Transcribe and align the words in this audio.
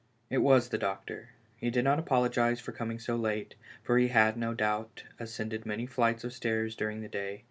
It 0.31 0.39
was 0.39 0.69
the 0.69 0.79
doctor; 0.79 1.29
he 1.57 1.69
did 1.69 1.83
not 1.83 1.99
apologize 1.99 2.59
for 2.59 2.71
coming 2.71 2.97
so 2.97 3.15
late, 3.15 3.53
for 3.83 3.99
he 3.99 4.07
had, 4.07 4.35
no 4.35 4.55
doubt, 4.55 5.03
ascended 5.19 5.63
many 5.63 5.85
flights 5.85 6.23
of 6.23 6.33
stairs 6.33 6.75
during 6.75 7.01
the 7.01 7.07
day. 7.07 7.39